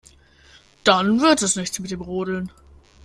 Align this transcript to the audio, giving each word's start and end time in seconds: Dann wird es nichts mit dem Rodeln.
Dann 0.83 1.21
wird 1.21 1.43
es 1.43 1.55
nichts 1.57 1.77
mit 1.77 1.91
dem 1.91 2.01
Rodeln. 2.01 2.51